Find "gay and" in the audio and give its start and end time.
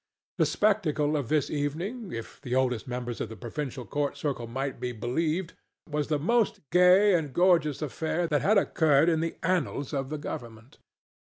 6.71-7.31